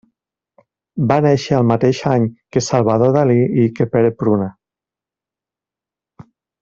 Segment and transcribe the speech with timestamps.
[1.11, 4.49] Va néixer el mateix any que Salvador Dalí i que Pere Pruna.